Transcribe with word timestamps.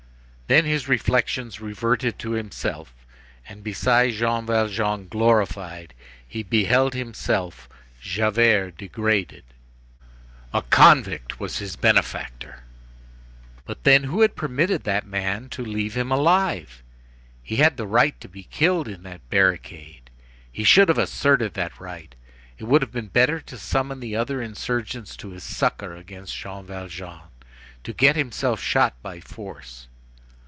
Then 0.51 0.65
his 0.65 0.89
reflections 0.89 1.61
reverted 1.61 2.19
to 2.19 2.31
himself 2.31 2.93
and 3.47 3.63
beside 3.63 4.11
Jean 4.15 4.45
Valjean 4.45 5.07
glorified 5.07 5.93
he 6.27 6.43
beheld 6.43 6.93
himself, 6.93 7.69
Javert, 8.01 8.75
degraded. 8.77 9.45
A 10.53 10.61
convict 10.63 11.39
was 11.39 11.59
his 11.59 11.77
benefactor! 11.77 12.63
But 13.63 13.85
then, 13.85 14.11
why 14.11 14.23
had 14.23 14.31
he 14.31 14.35
permitted 14.35 14.83
that 14.83 15.07
man 15.07 15.47
to 15.51 15.63
leave 15.63 15.95
him 15.95 16.11
alive? 16.11 16.83
He 17.41 17.55
had 17.55 17.77
the 17.77 17.87
right 17.87 18.19
to 18.19 18.27
be 18.27 18.43
killed 18.43 18.89
in 18.89 19.03
that 19.03 19.29
barricade. 19.29 20.09
He 20.51 20.65
should 20.65 20.89
have 20.89 20.97
asserted 20.97 21.53
that 21.53 21.79
right. 21.79 22.13
It 22.57 22.65
would 22.65 22.81
have 22.81 22.91
been 22.91 23.07
better 23.07 23.39
to 23.39 23.57
summon 23.57 24.01
the 24.01 24.17
other 24.17 24.41
insurgents 24.41 25.15
to 25.15 25.29
his 25.29 25.45
succor 25.45 25.95
against 25.95 26.35
Jean 26.35 26.65
Valjean, 26.65 27.21
to 27.85 27.93
get 27.93 28.17
himself 28.17 28.59
shot 28.61 29.01
by 29.01 29.21
force. 29.21 29.87